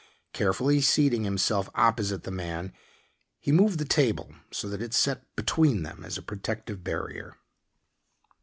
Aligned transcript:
Carefully 0.33 0.81
seating 0.81 1.25
himself 1.25 1.69
opposite 1.75 2.23
the 2.23 2.31
man, 2.31 2.73
he 3.39 3.51
moved 3.51 3.77
the 3.77 3.85
table 3.85 4.33
so 4.49 4.67
that 4.67 4.81
it 4.81 4.95
set 4.95 5.21
between 5.35 5.83
them 5.83 6.03
as 6.03 6.17
a 6.17 6.23
protective 6.23 6.83
barrier. 6.83 7.37